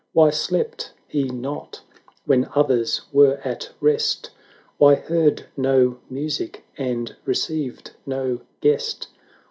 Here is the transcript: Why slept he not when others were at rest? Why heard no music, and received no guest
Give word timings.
Why 0.13 0.31
slept 0.31 0.93
he 1.07 1.25
not 1.25 1.81
when 2.25 2.49
others 2.55 3.01
were 3.13 3.39
at 3.45 3.69
rest? 3.79 4.31
Why 4.79 4.95
heard 4.95 5.45
no 5.55 5.99
music, 6.09 6.65
and 6.75 7.15
received 7.23 7.91
no 8.07 8.41
guest 8.61 9.09